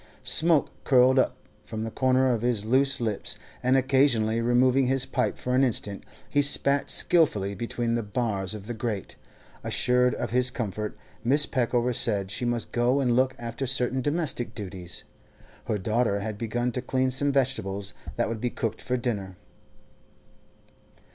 Smoke 0.23 0.71
curled 0.83 1.19
up 1.19 1.35
from 1.61 1.83
the 1.83 1.91
corner 1.91 2.27
of 2.33 2.41
his 2.41 2.65
loose 2.65 2.99
lips, 2.99 3.37
and 3.61 3.77
occasionally, 3.77 4.41
removing 4.41 4.87
his 4.87 5.05
pipe 5.05 5.37
for 5.37 5.53
an 5.53 5.63
instant, 5.63 6.03
he 6.27 6.41
spat 6.41 6.89
skilfully 6.89 7.53
between 7.53 7.93
the 7.93 8.01
bars 8.01 8.55
of 8.55 8.65
the 8.65 8.73
grate. 8.73 9.15
Assured 9.63 10.15
of 10.15 10.31
his 10.31 10.49
comfort, 10.49 10.97
Mrs. 11.23 11.51
Peckover 11.51 11.93
said 11.93 12.31
she 12.31 12.45
must 12.45 12.71
go 12.71 12.99
and 12.99 13.15
look 13.15 13.35
after 13.37 13.67
certain 13.67 14.01
domestic 14.01 14.55
duties. 14.55 15.03
Her 15.65 15.77
daughter 15.77 16.19
had 16.21 16.35
begun 16.35 16.71
to 16.71 16.81
clean 16.81 17.11
some 17.11 17.31
vegetables 17.31 17.93
that 18.15 18.27
would 18.27 18.41
be 18.41 18.49
cooked 18.49 18.81
for 18.81 18.97
dinner. 18.97 19.37